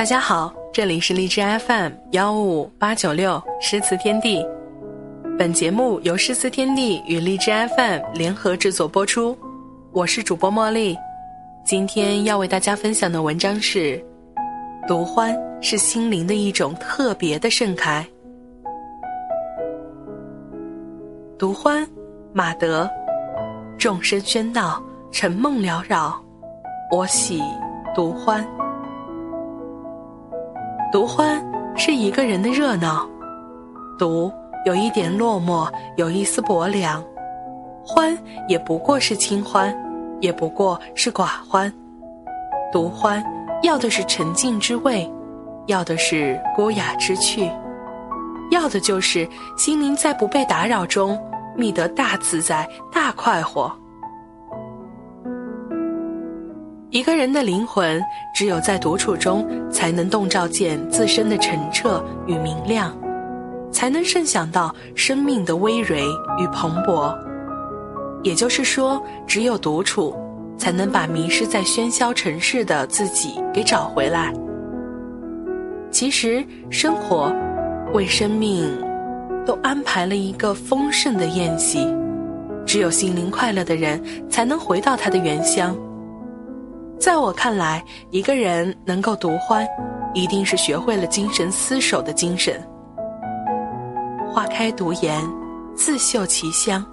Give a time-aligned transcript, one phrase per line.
[0.00, 4.42] 大家好，这里是荔枝 FM 幺五八九六诗词天地。
[5.38, 9.36] 本节目由诗词天地与荔枝 FM 联合制作播出。
[9.92, 10.96] 我是主播茉莉，
[11.66, 14.02] 今天要为大家分享的文章是：
[14.88, 18.02] 独欢是心灵的一种特别的盛开。
[21.38, 21.86] 独欢，
[22.32, 22.88] 马德。
[23.76, 24.82] 众声喧闹，
[25.12, 26.18] 沉梦缭绕，
[26.90, 27.42] 我喜
[27.94, 28.42] 独欢。
[30.92, 31.40] 独欢
[31.76, 33.08] 是一个人的热闹，
[33.96, 34.32] 独
[34.66, 37.00] 有一点落寞，有一丝薄凉；
[37.86, 38.16] 欢
[38.48, 39.72] 也不过是清欢，
[40.20, 41.72] 也不过是寡欢。
[42.72, 43.22] 独欢
[43.62, 45.08] 要的是沉静之味，
[45.66, 47.48] 要的是孤雅之趣，
[48.50, 51.16] 要的就是心灵在不被打扰中。
[51.56, 53.70] 觅得大自在、大快活。
[56.90, 58.02] 一个人的灵魂，
[58.34, 62.92] 只有在独处中，才能洞照见自身的澄澈与明亮，
[63.70, 66.04] 才能盛享到生命的葳蕤
[66.38, 67.16] 与蓬勃。
[68.24, 70.14] 也就是说，只有独处，
[70.58, 74.32] 才能把迷失在喧嚣城市的自己给找回来。
[75.92, 77.32] 其实，生活
[77.92, 78.68] 为生命。
[79.46, 81.86] 都安排了一个丰盛的宴席，
[82.66, 85.74] 只有心灵快乐的人才能回到他的原乡。
[87.00, 89.66] 在我看来，一个人能够独欢，
[90.12, 92.62] 一定是学会了精神厮守的精神。
[94.30, 95.18] 花开独颜，
[95.74, 96.84] 自嗅其香，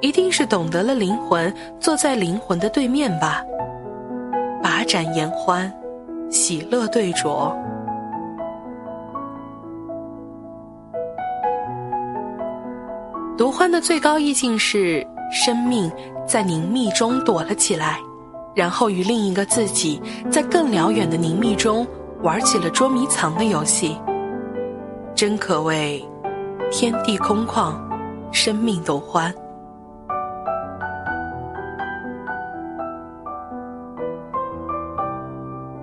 [0.00, 3.44] 一定是懂得了灵魂坐在灵魂的对面吧。
[4.62, 5.70] 把盏言欢，
[6.30, 7.54] 喜乐对酌。
[13.36, 15.92] 独欢的最高意境是，生命
[16.26, 18.00] 在凝密中躲了起来，
[18.56, 21.86] 然后与另一个自己在更辽远的凝密中
[22.22, 23.94] 玩起了捉迷藏的游戏。
[25.14, 26.02] 真可谓，
[26.72, 27.74] 天地空旷，
[28.32, 29.32] 生命独欢。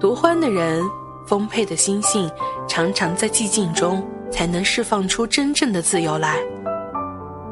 [0.00, 0.82] 独欢的人，
[1.24, 2.28] 丰沛的心性，
[2.68, 6.36] 常常在寂静中才能释放出真正的自由来。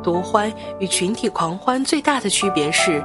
[0.02, 3.02] 独欢与群体狂欢最大的区别是，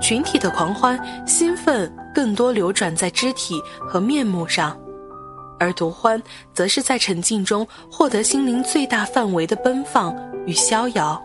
[0.00, 4.78] 群体的狂欢兴奋更多流转在肢体和面目上，
[5.58, 10.14] 而独欢则是在沉静中获得心灵最大范围的奔放
[10.46, 11.20] 与逍遥。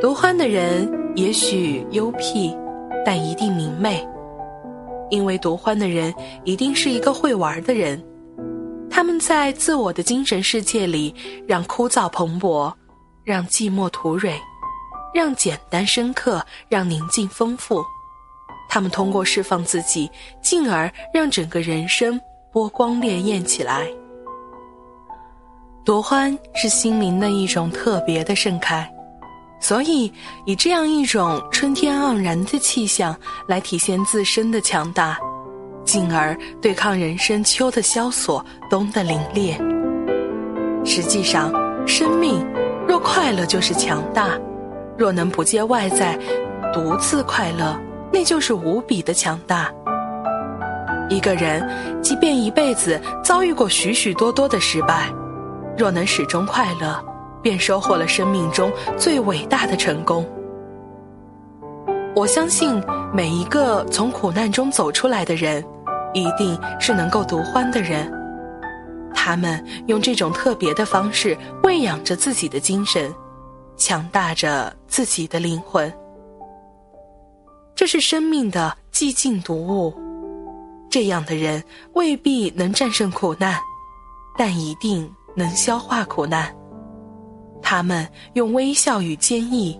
[0.00, 2.54] 独欢的人也许幽僻，
[3.04, 4.06] 但一定明媚，
[5.08, 6.12] 因为独欢的人
[6.44, 8.02] 一定是一个会玩的人。
[8.90, 11.14] 他们在自我的精神世界里，
[11.46, 12.72] 让枯燥蓬勃，
[13.24, 14.38] 让寂寞土蕊，
[15.14, 17.82] 让简单深刻，让宁静丰富。
[18.68, 20.10] 他们通过释放自己，
[20.42, 22.20] 进而让整个人生
[22.52, 23.86] 波光潋滟起来。
[25.84, 28.90] 夺欢是心灵的一种特别的盛开，
[29.60, 30.12] 所以
[30.46, 35.16] 以这样一种春天盎然的气象来体现自身的强大。
[35.84, 39.54] 进而对抗人生秋的萧索，冬的凛冽。
[40.82, 41.52] 实际上，
[41.86, 42.42] 生命
[42.88, 44.30] 若快乐就是强大，
[44.96, 46.18] 若能不借外在，
[46.72, 47.78] 独自快乐，
[48.12, 49.70] 那就是无比的强大。
[51.08, 51.68] 一个人
[52.02, 55.12] 即便一辈子遭遇过许许多多的失败，
[55.76, 57.04] 若能始终快乐，
[57.42, 60.26] 便收获了生命中最伟大的成功。
[62.14, 62.82] 我相信
[63.12, 65.64] 每一个从苦难中走出来的人。
[66.16, 68.08] 一定是能够独欢的人，
[69.12, 73.12] 他们用这种特别的方式喂养着自己的精神，
[73.76, 75.92] 强大着自己的灵魂。
[77.74, 79.92] 这是生命的寂静读物。
[80.90, 81.62] 这样的人
[81.94, 83.58] 未必能战胜苦难，
[84.38, 86.54] 但一定能消化苦难。
[87.60, 89.76] 他们用微笑与坚毅，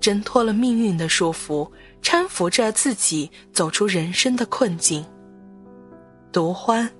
[0.00, 1.70] 挣脱了命运的束缚，
[2.02, 5.04] 搀扶着自己走出人生的困境。
[6.32, 6.90] 独欢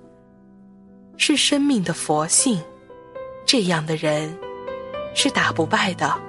[1.17, 2.61] 是生命的佛性，
[3.45, 4.33] 这样的人
[5.13, 6.26] 是打不败的。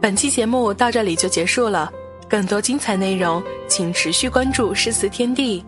[0.00, 1.90] 本期节目到这里就结束了，
[2.28, 5.64] 更多精彩内容请持续关注诗词天地，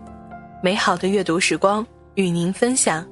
[0.63, 1.85] 美好的阅读时光
[2.15, 3.05] 与您分享。